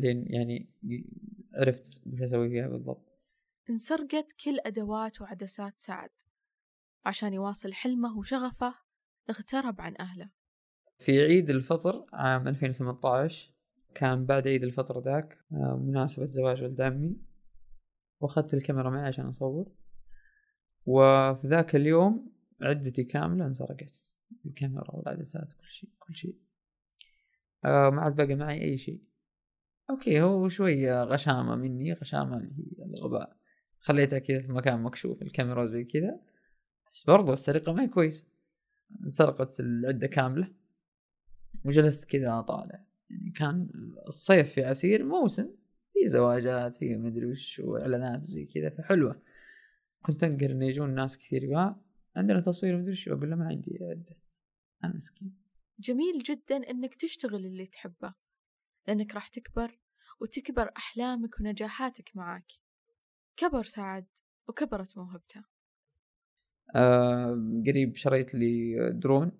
لين 0.00 0.34
يعني 0.34 0.68
عرفت 1.54 2.02
وش 2.06 2.22
أسوي 2.22 2.48
فيها 2.48 2.68
بالضبط. 2.68 3.14
انسرقت 3.70 4.32
كل 4.44 4.58
أدوات 4.66 5.20
وعدسات 5.20 5.72
سعد 5.76 6.10
عشان 7.06 7.32
يواصل 7.32 7.72
حلمه 7.72 8.18
وشغفه 8.18 8.74
اغترب 9.30 9.80
عن 9.80 9.94
أهله. 10.00 10.30
في 10.98 11.20
عيد 11.20 11.50
الفطر 11.50 12.06
عام 12.12 12.48
2018 12.48 13.52
كان 13.94 14.26
بعد 14.26 14.48
عيد 14.48 14.62
الفطر 14.62 15.00
ذاك 15.00 15.38
آه، 15.52 15.82
مناسبة 15.86 16.26
زواج 16.26 16.62
ولد 16.62 16.80
عمي. 16.80 17.16
واخذت 18.24 18.54
الكاميرا 18.54 18.90
معي 18.90 19.06
عشان 19.06 19.26
اصور. 19.26 19.72
وفي 20.86 21.46
ذاك 21.46 21.76
اليوم 21.76 22.32
عدتي 22.62 23.04
كاملة 23.04 23.46
انسرقت 23.46 24.10
الكاميرا 24.46 24.90
والعدسات 24.90 25.52
كل 25.52 25.66
شيء 25.66 25.90
كل 25.98 26.14
شيء. 26.14 26.36
آه 27.64 27.90
ما 27.90 28.02
عاد 28.02 28.16
بقى 28.16 28.34
معي 28.34 28.62
أي 28.62 28.78
شيء. 28.78 29.02
أوكي 29.90 30.22
هو 30.22 30.48
شوية 30.48 31.04
غشامة 31.04 31.56
مني 31.56 31.92
غشامة 31.92 32.36
اللي 32.36 32.52
هي 32.78 32.84
الغباء. 32.84 33.36
خليتها 33.78 34.18
كذا 34.18 34.42
في 34.42 34.52
مكان 34.52 34.82
مكشوف 34.82 35.22
الكاميرا 35.22 35.66
زي 35.66 35.84
كذا. 35.84 36.20
بس 36.92 37.04
برضو 37.04 37.32
السرقة 37.32 37.72
ما 37.72 37.82
هي 37.82 37.88
كويس. 37.88 38.26
انسرقت 39.02 39.60
العدة 39.60 40.06
كاملة. 40.06 40.48
وجلست 41.64 42.10
كذا 42.10 42.40
طالع. 42.40 42.84
يعني 43.10 43.30
كان 43.30 43.68
الصيف 44.08 44.52
في 44.52 44.64
عسير 44.64 45.04
موسم. 45.04 45.48
في 45.94 46.06
زواجات 46.06 46.76
في 46.76 46.96
مدري 46.96 47.26
وش 47.26 47.58
وإعلانات 47.64 48.22
وزي 48.22 48.44
كذا 48.44 48.70
فحلوة. 48.70 49.22
كنت 50.02 50.24
انقر 50.24 50.50
انه 50.50 50.66
يجون 50.66 50.94
ناس 50.94 51.18
كثير 51.18 51.44
يقول 51.44 51.74
عندنا 52.16 52.40
تصوير 52.40 52.76
مدري 52.76 52.92
وش 52.92 53.08
أقول 53.08 53.30
له 53.30 53.36
ما 53.36 53.46
عندي 53.46 53.78
عدة. 53.82 54.16
أنا 54.84 54.96
مسكين. 54.96 55.36
جميل 55.78 56.18
جدا 56.18 56.56
إنك 56.56 56.94
تشتغل 56.94 57.46
اللي 57.46 57.66
تحبه 57.66 58.14
لأنك 58.88 59.14
راح 59.14 59.28
تكبر 59.28 59.78
وتكبر 60.20 60.70
أحلامك 60.76 61.40
ونجاحاتك 61.40 62.16
معاك. 62.16 62.52
كبر 63.36 63.64
سعد 63.64 64.06
وكبرت 64.48 64.98
موهبته. 64.98 65.44
آه 66.76 67.62
قريب 67.66 67.96
شريت 67.96 68.34
لي 68.34 68.76
درون. 68.92 69.32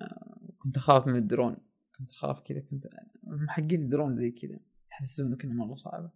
آه 0.00 0.50
كنت 0.58 0.76
أخاف 0.76 1.06
من 1.06 1.16
الدرون. 1.16 1.56
كنت 1.98 2.10
أخاف 2.10 2.40
كذا 2.40 2.60
كنت 2.60 2.86
محقين 3.22 3.82
الدرون 3.82 4.16
زي 4.16 4.30
كذا. 4.30 4.60
يحسسونك 4.94 5.44
إنه 5.44 5.54
مرة 5.54 5.74
صعبة. 5.74 6.10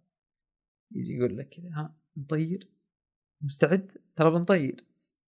يجي 0.91 1.13
يقول 1.13 1.37
لك 1.37 1.49
كذا 1.49 1.69
ها 1.69 1.95
نطير؟ 2.17 2.69
مستعد؟ 3.41 3.91
ترى 4.15 4.31
بنطير. 4.31 4.83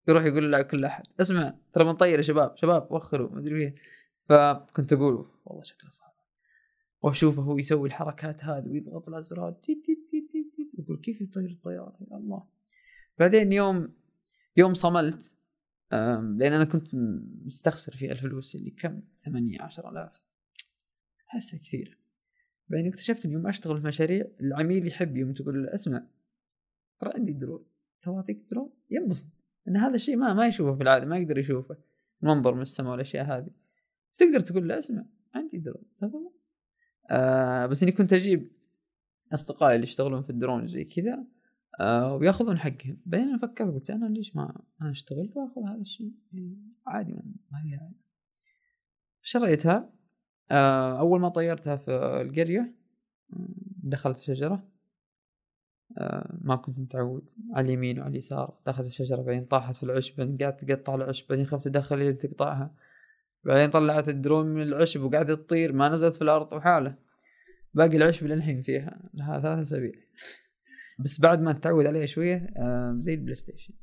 يروح 0.08 0.24
يقول 0.24 0.52
لكل 0.52 0.84
أحد. 0.84 1.04
اسمع 1.20 1.54
ترى 1.72 1.84
بنطير 1.84 2.18
يا 2.18 2.22
شباب 2.22 2.56
شباب 2.56 2.92
وخروا. 2.92 3.30
ما 3.30 3.38
أدري 3.38 3.54
فيه 3.54 3.74
فكنت 4.28 4.92
أقول 4.92 5.26
والله 5.44 5.62
شكله 5.62 5.90
صعب. 5.90 6.12
وأشوفه 7.02 7.42
هو 7.42 7.58
يسوي 7.58 7.88
الحركات 7.88 8.44
هذه 8.44 8.68
ويضغط 8.68 9.08
الأزرار. 9.08 9.60
يقول 10.78 11.00
كيف 11.00 11.20
يطير 11.20 11.50
الطياره 11.50 11.96
يا 12.10 12.16
الله؟ 12.16 12.46
بعدين 13.18 13.52
يوم 13.52 13.94
يوم 14.56 14.74
صملت 14.74 15.36
لأن 15.90 16.42
أنا 16.42 16.64
كنت 16.64 16.88
مستخسر 17.44 17.92
في 17.96 18.12
الفلوس 18.12 18.54
اللي 18.56 18.70
كم؟ 18.70 19.02
ثمانية 19.24 19.62
عشر 19.62 19.90
آلاف. 19.90 20.22
أحسها 21.30 21.58
كثير 21.58 21.98
بعدين 22.68 22.88
اكتشفت 22.88 23.24
اني 23.24 23.34
يوم 23.34 23.46
أشتغل 23.46 23.80
في 23.80 23.86
مشاريع 23.86 24.26
العميل 24.40 24.86
يحب 24.86 25.16
يوم 25.16 25.32
تقول 25.32 25.64
له 25.64 25.74
اسمع 25.74 26.04
ترى 27.00 27.12
عندي 27.14 27.32
درون 27.32 27.64
ترى 28.02 28.14
اعطيك 28.14 28.44
درون 28.50 28.70
ينبسط 28.90 29.26
إن 29.68 29.76
هذا 29.76 29.94
الشيء 29.94 30.16
ما 30.16 30.34
ما 30.34 30.46
يشوفه 30.46 30.76
في 30.76 30.82
العادة 30.82 31.06
ما 31.06 31.18
يقدر 31.18 31.38
يشوفه 31.38 31.76
المنظر 32.22 32.54
من 32.54 32.62
السماء 32.62 32.92
والاشياء 32.92 33.24
هذه. 33.24 33.50
تقدر 34.14 34.40
تقول 34.40 34.68
له 34.68 34.78
اسمع 34.78 35.04
عندي 35.34 35.58
درون 35.58 35.82
تفضل 35.96 36.30
آه 37.10 37.66
بس 37.66 37.82
إني 37.82 37.92
كنت 37.92 38.12
أجيب 38.12 38.52
أصدقائي 39.34 39.74
اللي 39.74 39.84
يشتغلون 39.84 40.22
في 40.22 40.30
الدرون 40.30 40.66
زي 40.66 40.84
كذا 40.84 41.24
آه 41.80 42.14
ويأخذون 42.14 42.58
حقهم. 42.58 43.00
بعدين 43.06 43.28
أنا 43.28 43.38
فكرت 43.38 43.74
قلت 43.74 43.90
أنا 43.90 44.06
ليش 44.06 44.36
ما 44.36 44.62
أنا 44.82 44.90
أشتغل؟ 44.90 45.32
وأخذ 45.34 45.62
هذا 45.62 45.80
الشيء 45.80 46.12
يعني 46.32 46.58
عادي 46.86 47.12
ما 47.50 47.58
هي 47.64 47.90
شريتها. 49.22 49.92
أول 50.50 51.20
ما 51.20 51.28
طيرتها 51.28 51.76
في 51.76 51.90
القرية 52.20 52.74
دخلت 53.82 54.18
شجره 54.18 54.68
آه 55.98 56.38
ما 56.40 56.56
كنت 56.56 56.78
متعود. 56.78 57.30
على 57.54 57.66
اليمين 57.66 57.98
وعلى 57.98 58.10
اليسار. 58.10 58.58
دخلت 58.66 58.86
الشجرة 58.86 59.22
بعدين 59.22 59.44
طاحت 59.44 59.76
في 59.76 59.82
العشب 59.82 60.16
بعدين 60.16 60.38
قعدت 60.38 60.64
تقطع 60.64 60.94
العشب 60.94 61.28
بعدين 61.28 61.46
خفت 61.46 61.66
ادخل 61.66 62.02
يدي 62.02 62.28
تقطعها. 62.28 62.74
بعدين 63.44 63.70
طلعت 63.70 64.08
الدرون 64.08 64.46
من 64.46 64.62
العشب 64.62 65.02
وقعدت 65.02 65.30
تطير. 65.30 65.72
ما 65.72 65.88
نزلت 65.88 66.14
في 66.14 66.22
الأرض 66.22 66.52
وحالة. 66.52 66.94
باقي 67.74 67.96
العشب 67.96 68.26
للحين 68.26 68.62
فيها. 68.62 69.10
لها 69.14 69.40
ثلاث 69.40 69.58
أسابيع. 69.58 69.92
بس 70.98 71.20
بعد 71.20 71.40
ما 71.40 71.52
تتعود 71.52 71.86
عليه 71.86 72.04
شوية 72.04 72.54
زي 72.98 73.14
ال 73.14 73.34
PlayStation. 73.34 73.74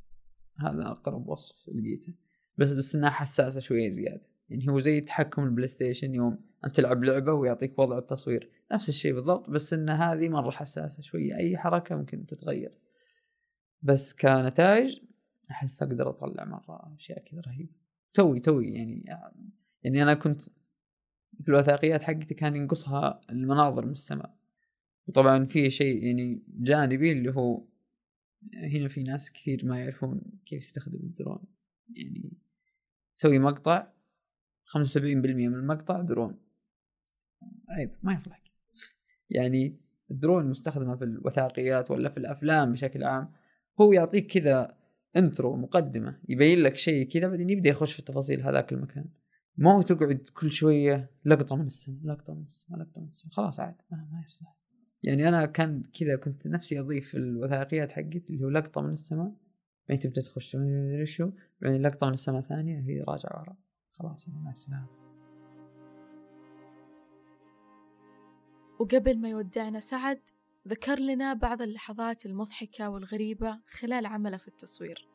هذا 0.60 0.88
أقرب 0.88 1.28
وصف 1.28 1.70
لقيته. 1.70 2.14
بس 2.58 2.74
بس 2.74 2.96
إنها 2.96 3.10
حساسة 3.10 3.60
شوية 3.60 3.92
زيادة. 3.92 4.30
يعني 4.50 4.70
هو 4.70 4.80
زي 4.80 5.02
تحكم 5.02 5.44
ال 5.44 5.68
PlayStation 5.68 6.16
يوم 6.16 6.40
أنت 6.66 6.76
تلعب 6.76 7.04
لعبة 7.04 7.34
ويعطيك 7.34 7.80
وضع 7.80 7.98
التصوير. 7.98 8.50
نفس 8.72 8.90
الشيء 8.90 9.14
بالضبط 9.14 9.50
بس 9.50 9.74
إن 9.74 9.90
هذه 9.90 10.30
مره 10.30 10.52
حساسه 10.52 11.02
شوية 11.02 11.38
أي 11.38 11.58
حركة 11.58 11.96
ممكن 11.96 12.26
تتغير. 12.26 12.72
بس 13.82 14.14
كنتائج 14.14 15.00
أحس 15.52 15.84
أقدر 15.84 16.10
أطلع 16.10 16.46
مرة 16.46 16.96
أشياء 16.96 17.24
كذا 17.24 17.42
رهيبة. 17.42 17.74
توي 18.14 18.40
توي 18.40 18.70
يعني 18.74 19.06
يعني 19.84 20.04
أنا 20.04 20.14
كنت 20.14 20.42
في 21.44 21.50
الوثائقيات 21.50 22.04
حقتي 22.04 22.34
كان 22.34 22.56
ينقصها 22.56 23.22
المناظر 23.30 23.86
من 23.86 23.92
السماء. 23.92 24.36
وطبعا 25.08 25.46
في 25.46 25.70
شيء 25.70 26.04
يعني 26.04 26.44
جانبي 26.48 27.12
اللي 27.12 27.32
هو 27.32 27.66
هنا 28.54 28.88
في 28.88 29.04
ناس 29.04 29.32
كثير 29.32 29.66
ما 29.66 29.80
يعرفون 29.80 30.22
كيف 30.46 30.64
يستخدم 30.64 31.00
الدرون. 31.00 31.44
يعني 31.96 32.32
تسوي 33.18 33.40
مقطع 33.40 33.88
خمسة 34.70 35.00
وسبعين 35.00 35.22
بالمية 35.22 35.48
من 35.48 35.56
المقطع 35.56 36.02
درون. 36.02 36.38
عيب 37.70 37.92
ما 38.04 38.14
يصلح. 38.14 38.44
يعني 39.30 39.80
الدرون 40.12 40.44
المستخدمة 40.44 40.96
في 40.96 41.04
الوثائقيات 41.04 41.92
ولا 41.92 42.10
في 42.10 42.18
الأفلام 42.18 42.72
بشكل 42.72 43.04
عام 43.04 43.32
هو 43.82 43.94
يعطيك 43.94 44.28
كذا 44.28 44.76
انترو 45.16 45.56
مقدمة 45.56 46.20
يبين 46.30 46.60
لك 46.60 46.76
شيء 46.76 47.08
كذا 47.08 47.28
بعدين 47.28 47.50
يبدأ 47.50 47.70
يخش 47.70 47.94
في 47.94 48.00
التفاصيل 48.00 48.42
هذاك 48.42 48.74
المكان. 48.74 49.06
ما 49.58 49.74
هو 49.74 49.82
تقعد 49.82 50.30
كل 50.34 50.52
شوية 50.52 51.12
لقطة 51.26 51.56
من 51.56 51.66
السماء 51.66 52.00
لقطة 52.04 52.34
من 52.34 52.44
السماء 52.44 52.80
لقطة 52.80 53.02
من 53.02 53.08
السماء 53.08 53.34
خلاص 53.34 53.60
عاد 53.60 53.76
ما, 53.92 54.08
ما 54.12 54.22
يصلح. 54.26 54.56
يعني 55.04 55.30
أنا 55.30 55.46
كان 55.46 55.84
كذا 56.00 56.16
كنت 56.16 56.48
نفسي 56.48 56.80
أضيف 56.80 57.16
الوثائقيات 57.16 57.92
حقتي 57.92 58.26
اللي 58.30 58.46
هو 58.46 58.50
لقطة 58.50 58.82
من 58.82 58.94
السماء 58.94 59.32
بعدين 59.90 60.04
تبدأ 60.04 60.22
تخش 60.22 60.58
شو 61.04 61.32
بعدين 61.62 61.82
لقطة 61.82 62.08
من 62.08 62.14
السماء 62.14 62.42
ثانية 62.42 62.80
هي 62.80 63.02
راجعة 63.02 63.42
ورا. 63.42 63.58
خلاص 64.00 64.30
مع 64.30 64.52
السلامة. 64.52 64.88
وقبل 68.80 69.22
ما 69.22 69.30
يودعنا 69.30 69.80
سعد 69.80 70.20
ذكر 70.68 71.00
لنا 71.00 71.34
بعض 71.34 71.62
اللحظات 71.62 72.26
المضحكة 72.26 72.90
والغريبة 72.90 73.60
خلال 73.68 74.06
عمله 74.06 74.38
في 74.38 74.48
التصوير. 74.48 75.08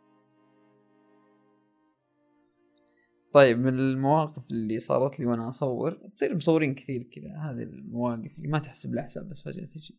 طيب 3.33 3.59
من 3.59 3.69
المواقف 3.69 4.50
اللي 4.50 4.79
صارت 4.79 5.21
لي 5.21 5.26
وأنا 5.26 5.49
أصور 5.49 5.93
تصير 5.93 6.37
مصورين 6.37 6.75
كثير 6.75 7.03
كذا 7.03 7.37
هذه 7.37 7.62
المواقف 7.62 8.37
اللي 8.37 8.49
ما 8.49 8.59
تحسب 8.59 8.95
لها 8.95 9.05
حساب 9.05 9.29
بس 9.29 9.43
فجأة 9.43 9.64
تجي. 9.64 9.99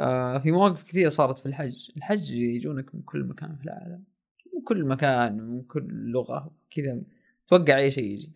آه 0.00 0.38
في 0.38 0.52
مواقف 0.52 0.82
كثيرة 0.82 1.08
صارت 1.08 1.38
في 1.38 1.46
الحج. 1.46 1.90
الحج 1.96 2.30
يجونك 2.30 2.94
من 2.94 3.02
كل 3.02 3.24
مكان 3.24 3.56
في 3.56 3.64
العالم 3.64 4.04
من 4.54 4.62
كل 4.62 4.84
مكان 4.84 5.40
من 5.40 5.62
كل 5.62 5.88
لغة 5.90 6.54
كذا 6.70 7.02
توقع 7.50 7.78
أي 7.78 7.90
شيء 7.90 8.04
يجي. 8.04 8.32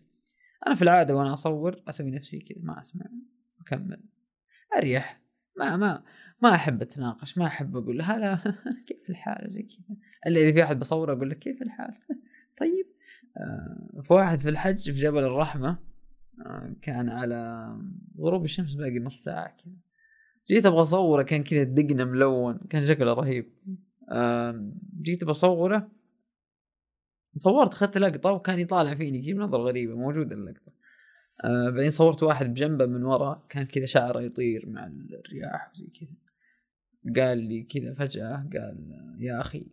أنا 0.67 0.75
في 0.75 0.81
العادة 0.81 1.15
وأنا 1.15 1.33
أصور 1.33 1.81
أسوي 1.87 2.11
نفسي 2.11 2.39
كذا 2.39 2.57
ما 2.63 2.81
أسمع 2.81 3.05
أكمل. 3.61 3.99
أريح. 4.77 5.21
ما 5.57 5.77
ما 5.77 6.03
ما 6.41 6.55
أحب 6.55 6.81
أتناقش 6.81 7.37
ما 7.37 7.45
أحب 7.45 7.77
أقول 7.77 8.01
هلا 8.01 8.35
كيف 8.87 9.09
الحال؟ 9.09 9.49
زي 9.49 9.63
كذا. 9.63 9.97
إلا 10.27 10.39
إذا 10.39 10.51
في 10.51 10.63
أحد 10.63 10.79
بصور 10.79 11.13
أقول 11.13 11.29
لك 11.29 11.39
كيف 11.39 11.61
الحال؟ 11.61 11.93
طيب. 12.59 12.85
آه 13.37 14.01
في 14.01 14.13
واحد 14.13 14.39
في 14.39 14.49
الحج 14.49 14.91
في 14.91 14.99
جبل 14.99 15.23
الرحمة 15.23 15.77
آه 16.45 16.73
كان 16.81 17.09
على 17.09 17.69
غروب 18.19 18.43
الشمس 18.43 18.73
باقي 18.73 18.99
نص 18.99 19.23
ساعة 19.23 19.47
كذا. 19.47 19.73
جيت 20.47 20.65
أبغى 20.65 20.81
أصوره 20.81 21.23
كان 21.23 21.43
كذا 21.43 21.63
دقنا 21.63 22.05
ملون 22.05 22.59
كان 22.69 22.85
شكله 22.85 23.13
رهيب. 23.13 23.45
جيت 25.01 25.23
بصوره 25.23 25.91
صورت 27.35 27.71
أخذت 27.71 27.97
لقطة 27.97 28.31
وكان 28.31 28.59
يطالع 28.59 28.95
فيني 28.95 29.25
كذا 29.25 29.33
بنظره 29.33 29.61
غريبة 29.61 29.95
موجودة 29.95 30.35
اللقطة. 30.35 30.73
آه 31.43 31.69
بعدين 31.69 31.91
صورت 31.91 32.23
واحد 32.23 32.45
بجنبه 32.45 32.85
من 32.85 33.03
ورا 33.03 33.45
كان 33.49 33.65
كذا 33.65 33.85
شعره 33.85 34.21
يطير 34.21 34.69
مع 34.69 34.87
الرياح 34.87 35.71
وزي 35.71 35.87
كذا. 35.87 36.15
قال 37.23 37.37
لي 37.37 37.63
كذا 37.63 37.93
فجأة 37.93 38.49
قال 38.53 39.15
يا 39.19 39.41
أخي. 39.41 39.67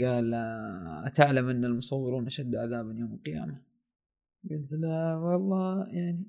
قال 0.00 0.34
أتعلم 1.04 1.48
أن 1.48 1.64
المصورون 1.64 2.26
أشد 2.26 2.56
عذابا 2.56 2.92
يوم 2.92 3.14
القيامة. 3.14 3.62
قلت 4.50 4.72
لا 4.72 5.16
والله 5.16 5.86
يعني 5.88 6.26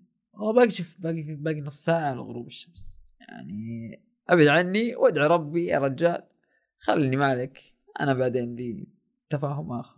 باقي 0.56 0.70
شوف 0.70 1.02
باقي 1.02 1.22
باقي 1.22 1.62
نص 1.62 1.86
ساعة 1.86 2.14
لغروب 2.14 2.48
الشمس. 2.48 2.98
يعني 3.20 4.02
أبعد 4.30 4.48
عني 4.48 4.96
وأدعي 4.96 5.28
ربي 5.28 5.66
يا 5.66 5.80
رجال 5.80 6.24
خلني 6.78 7.16
ما 7.16 7.26
عليك. 7.26 7.77
أنا 8.00 8.14
بعدين 8.14 8.56
لي 8.56 8.88
تفاهم 9.30 9.72
آخر. 9.72 9.98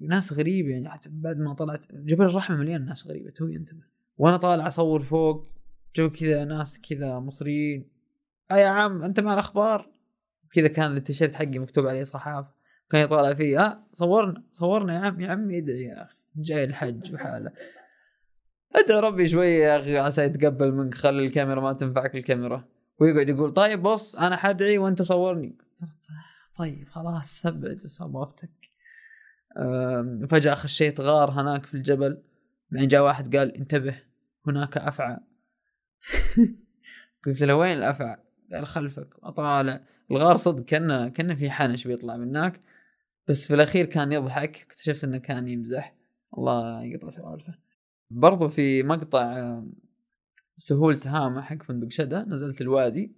ناس 0.00 0.32
غريبة 0.32 0.70
يعني 0.70 0.90
حتى 0.90 1.10
بعد 1.12 1.38
ما 1.38 1.54
طلعت 1.54 1.92
جبل 1.92 2.24
الرحمة 2.24 2.56
مليان 2.56 2.84
ناس 2.84 3.06
غريبة 3.06 3.30
توي 3.30 3.56
انتبه 3.56 3.82
وأنا 4.18 4.36
طالع 4.36 4.66
أصور 4.66 5.02
فوق 5.02 5.46
جو 5.96 6.10
كذا 6.10 6.44
ناس 6.44 6.80
كذا 6.80 7.18
مصريين. 7.18 7.88
يا 8.50 8.66
عم 8.66 9.02
أنت 9.02 9.20
مع 9.20 9.34
الأخبار؟ 9.34 9.90
كذا 10.52 10.68
كان 10.68 10.96
التيشيرت 10.96 11.34
حقي 11.34 11.58
مكتوب 11.58 11.86
عليه 11.86 12.04
صحافة. 12.04 12.58
كان 12.90 13.04
يطالع 13.04 13.34
فيه 13.34 13.60
ها 13.60 13.66
آه 13.66 13.86
صورنا 13.92 14.42
صورنا 14.52 14.94
يا 14.94 14.98
عم 14.98 15.20
يا 15.20 15.28
عم 15.28 15.50
ادعي 15.50 15.82
يا 15.82 16.02
أخي. 16.02 16.16
جاي 16.36 16.64
الحج 16.64 17.12
بحاله 17.12 17.52
أدعي 18.74 19.00
ربي 19.00 19.28
شوية 19.28 19.64
يا 19.64 19.80
أخي 19.80 19.98
عسى 19.98 20.22
يتقبل 20.22 20.72
منك 20.72 20.94
خلي 20.94 21.26
الكاميرا 21.26 21.60
ما 21.60 21.72
تنفعك 21.72 22.16
الكاميرا. 22.16 22.64
ويقعد 22.98 23.28
يقول 23.28 23.52
طيب 23.52 23.82
بص 23.82 24.16
أنا 24.16 24.36
حدعي 24.36 24.78
وأنت 24.78 25.02
صورني. 25.02 25.56
طيب 26.58 26.88
خلاص 26.88 27.46
ابعد 27.46 27.84
وصوفتك 27.84 28.50
فجأة 30.30 30.54
خشيت 30.54 31.00
غار 31.00 31.30
هناك 31.30 31.66
في 31.66 31.74
الجبل. 31.74 32.22
بعدين 32.70 32.88
جاء 32.88 33.02
واحد 33.02 33.36
قال 33.36 33.56
انتبه 33.56 34.02
هناك 34.46 34.76
أفعى. 34.76 35.16
قلت 37.26 37.42
له 37.42 37.56
وين 37.56 37.78
الأفعى؟ 37.78 38.16
قال 38.52 38.66
خلفك. 38.66 39.08
أطالع. 39.22 39.80
الغار 40.10 40.36
صدق 40.36 40.64
كأنه 40.64 41.08
كأنه 41.08 41.34
في 41.34 41.50
حنش 41.50 41.86
بيطلع 41.86 42.16
منك 42.16 42.60
بس 43.28 43.46
في 43.46 43.54
الأخير 43.54 43.86
كان 43.86 44.12
يضحك. 44.12 44.62
اكتشفت 44.62 45.04
إنه 45.04 45.18
كان 45.18 45.48
يمزح. 45.48 45.94
الله 46.38 46.84
يقطع 46.84 47.10
سوالفه. 47.10 47.54
برضو 48.10 48.48
في 48.48 48.82
مقطع 48.82 49.60
سهول 50.56 50.98
تهامة 50.98 51.42
حق 51.42 51.62
فندق 51.62 51.88
شدا 51.90 52.24
نزلت 52.28 52.60
الوادي. 52.60 53.17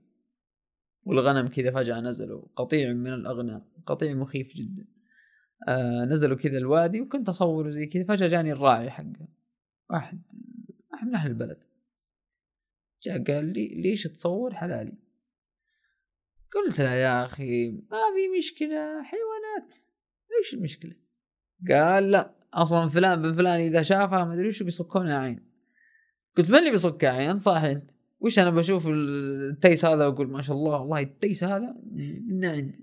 والغنم 1.04 1.48
كذا 1.48 1.70
فجأة 1.70 2.00
نزلوا. 2.00 2.42
قطيع 2.56 2.92
من 2.92 3.14
الأغنام. 3.14 3.62
قطيع 3.86 4.14
مخيف 4.14 4.54
جدا. 4.54 4.86
آه 5.68 6.04
نزلوا 6.04 6.36
كذا 6.36 6.58
الوادي 6.58 7.00
وكنت 7.00 7.28
أصور 7.28 7.70
زي 7.70 7.86
كذا. 7.86 8.04
فجأة 8.04 8.28
جاني 8.28 8.52
الراعي 8.52 8.90
حقه. 8.90 9.28
واحد 9.90 10.22
من 11.02 11.14
أهل 11.14 11.30
البلد. 11.30 11.64
جاء 13.02 13.24
قال 13.24 13.52
لي 13.52 13.68
ليش 13.68 14.02
تصور 14.02 14.54
حلالي؟ 14.54 14.92
قلت 16.54 16.80
له 16.80 16.90
يا 16.90 17.24
أخي 17.24 17.70
ما 17.70 17.98
في 18.14 18.38
مشكلة. 18.38 19.02
حيوانات. 19.02 19.74
إيش 20.38 20.54
المشكلة؟ 20.54 20.94
قال 21.70 22.10
لا 22.10 22.34
أصلا 22.54 22.88
فلان 22.88 23.22
بن 23.22 23.32
فلان 23.32 23.60
إذا 23.60 23.82
شافها 23.82 24.24
ما 24.24 24.34
أدري 24.34 24.52
شو 24.52 24.64
بيصكونها 24.64 25.18
عين. 25.18 25.50
قلت 26.36 26.50
من 26.50 26.58
اللي 26.58 26.70
بيصك 26.70 27.04
عين؟ 27.04 27.38
صح 27.38 27.62
أنت. 27.62 27.90
وش 28.20 28.38
أنا 28.38 28.50
بشوف 28.50 28.88
التيس 28.88 29.84
هذا 29.84 30.06
وأقول 30.06 30.30
ما 30.30 30.42
شاء 30.42 30.56
الله 30.56 30.80
والله 30.80 31.00
التيس 31.00 31.44
هذا 31.44 31.76
من 32.26 32.44
عندي. 32.44 32.80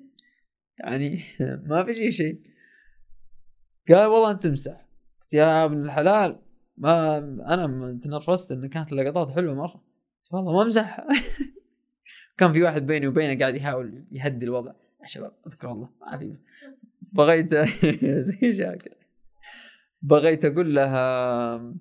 يعني 0.80 1.21
ما 1.69 1.84
في 1.84 1.93
شيء 1.93 2.10
شيء 2.10 2.41
قال 3.89 4.08
والله 4.08 4.32
أنت 4.32 4.43
تمسح. 4.43 4.86
قلت 5.21 5.34
يا 5.34 5.65
ابن 5.65 5.86
الحلال 5.86 6.39
ما 6.78 7.17
أنا 7.54 8.00
تنرفزت 8.04 8.52
إن 8.52 8.67
كانت 8.67 8.91
اللقطات 8.91 9.36
حلوة 9.36 9.56
مرة. 9.56 9.84
والله 10.32 10.54
ما 10.54 10.62
امزح 10.62 11.08
كان 12.38 12.52
في 12.52 12.63
واحد 12.63 12.88
بيني 12.88 13.08
وبينه 13.08 13.39
قاعد 13.39 13.56
يحاول 13.56 14.06
يهدي 14.12 14.45
الوضع. 14.45 14.71
يا 15.02 15.08
شباب 15.08 15.32
أذكر 15.47 15.71
الله 15.71 15.89
ما 16.02 16.17
في. 16.17 16.38
بغيت 17.02 17.56
زي 18.30 18.54
شاكر. 18.54 18.91
بغيت 20.02 20.45
أقول 20.45 20.76
لها 20.76 21.73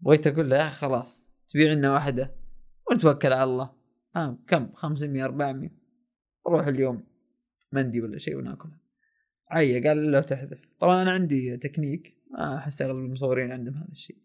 بغيت 0.00 0.26
أقول 0.26 0.50
لها 0.50 0.68
أخي 0.68 0.76
خلاص. 0.76 1.30
تبيع 1.48 1.72
لنا 1.72 1.92
واحدة. 1.92 2.43
ونتوكل 2.90 3.32
على 3.32 3.44
الله. 3.44 3.70
آه 4.16 4.38
كم؟ 4.46 4.72
500 4.74 5.24
400 5.24 5.70
روح 6.46 6.66
اليوم 6.66 7.04
مندي 7.72 8.00
ولا 8.00 8.18
شيء 8.18 8.36
وناكلها 8.36 8.78
عيا 9.50 9.88
قال 9.88 10.10
لو 10.10 10.20
تحذف. 10.20 10.60
طبعا 10.80 11.02
أنا 11.02 11.10
عندي 11.10 11.56
تكنيك 11.56 12.16
ما 12.30 12.56
أحس 12.56 12.82
أغلب 12.82 12.96
المصورين 12.96 13.52
عندهم 13.52 13.74
هذا 13.74 13.90
الشيء. 13.90 14.18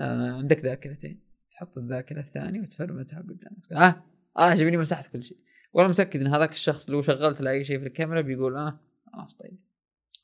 آه 0.00 0.30
عندك 0.32 0.64
ذاكرتين. 0.64 1.20
تحط 1.50 1.78
الذاكرة 1.78 2.20
الثانية 2.20 2.60
وتفرمتها 2.60 3.20
قدامك 3.20 3.72
آه 3.72 4.02
آه 4.38 4.54
شوفني 4.54 4.76
مسحت 4.76 5.12
كل 5.12 5.22
شيء. 5.22 5.38
وأنا 5.72 5.88
متأكد 5.88 6.20
إن 6.20 6.26
هذاك 6.26 6.52
الشخص 6.52 6.90
لو 6.90 7.00
شغلت 7.00 7.40
له 7.40 7.50
اي 7.50 7.64
شيء 7.64 7.78
في 7.78 7.86
الكاميرا 7.86 8.20
بيقول 8.20 8.56
آه 8.56 8.80
خلاص 9.12 9.34
طيب. 9.34 9.58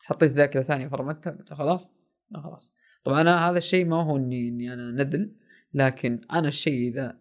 حطيت 0.00 0.32
ذاكرة 0.32 0.62
ثانية 0.62 0.88
فرمتها 0.88 1.30
قلت 1.30 1.52
خلاص 1.52 1.92
لا 2.30 2.40
خلاص. 2.40 2.74
طبعا 3.04 3.20
أنا 3.20 3.50
هذا 3.50 3.58
الشيء 3.58 3.86
ما 3.86 4.02
هو 4.02 4.16
إني 4.16 4.48
إني 4.48 4.72
أنا 4.72 4.90
نذل 4.90 5.32
لكن 5.74 6.20
أنا 6.32 6.48
الشيء 6.48 6.88
إذا 6.88 7.18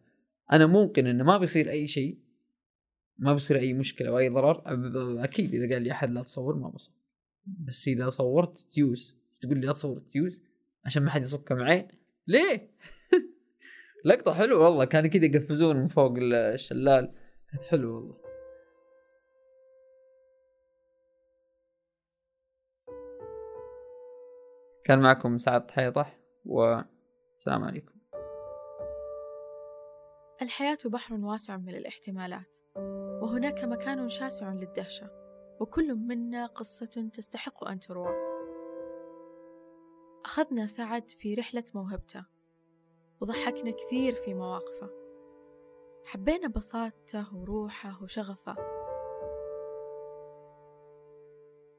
أنا 0.51 0.65
ممكن 0.65 1.07
إنه 1.07 1.23
ما 1.23 1.37
بيصير 1.37 1.69
أي 1.69 1.87
شيء 1.87 2.19
ما 3.17 3.33
بيصير 3.33 3.59
أي 3.59 3.73
مشكلة 3.73 4.11
وأي 4.11 4.29
ضرر 4.29 4.61
أكيد 5.23 5.53
إذا 5.53 5.73
قال 5.73 5.81
لي 5.81 5.91
أحد 5.91 6.09
لا 6.09 6.23
تصور 6.23 6.55
ما 6.55 6.69
بصور 6.69 6.95
بس 7.45 7.87
إذا 7.87 8.09
صورت 8.09 8.59
تيوس 8.59 9.15
تقول 9.41 9.57
لي 9.59 9.67
لا 9.67 9.73
تصور 9.73 9.99
تيوس 9.99 10.43
عشان 10.85 11.03
ما 11.03 11.11
حد 11.11 11.21
يصكهم 11.21 11.51
عين 11.51 11.87
ليه؟ 12.27 12.69
لقطة 14.05 14.33
حلوة 14.33 14.65
والله 14.65 14.85
كانوا 14.85 15.09
كذا 15.09 15.25
يقفزون 15.25 15.75
من 15.75 15.87
فوق 15.87 16.13
الشلال. 16.17 17.11
كانت 17.51 17.63
حلوة 17.63 17.95
والله. 17.95 18.15
كان 24.85 24.99
معكم 24.99 25.37
سعد 25.37 25.71
حيطح 25.71 26.19
والسلام 26.45 27.63
عليكم. 27.63 27.94
الحياة 30.41 30.77
بحر 30.85 31.13
واسع 31.13 31.57
من 31.57 31.75
الاحتمالات 31.75 32.57
وهناك 33.21 33.63
مكان 33.63 34.09
شاسع 34.09 34.53
للدهشة 34.53 35.09
وكل 35.59 35.95
منا 35.95 36.45
قصة 36.45 37.09
تستحق 37.13 37.63
أن 37.63 37.79
تروى. 37.79 38.15
أخذنا 40.25 40.67
سعد 40.67 41.09
في 41.09 41.33
رحلة 41.33 41.63
موهبته 41.75 42.25
وضحكنا 43.21 43.71
كثير 43.71 44.15
في 44.15 44.33
مواقفه. 44.33 44.89
حبينا 46.05 46.47
بساطته 46.47 47.35
وروحه 47.35 48.03
وشغفه. 48.03 48.55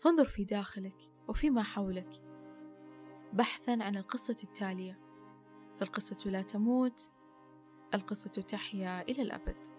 فانظر 0.00 0.26
في 0.26 0.44
داخلك 0.44 0.96
وفيما 1.28 1.62
حولك 1.62 2.22
بحثا 3.32 3.78
عن 3.80 3.96
القصة 3.96 4.36
التالية. 4.44 5.00
فالقصة 5.80 6.30
لا 6.30 6.42
تموت 6.42 7.12
القصة 7.96 8.30
تحيا 8.30 9.02
إلى 9.02 9.22
الأبد. 9.22 9.75